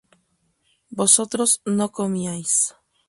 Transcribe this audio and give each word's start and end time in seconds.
vosotros 0.89 1.61
no 1.63 1.91
comíais 1.91 2.73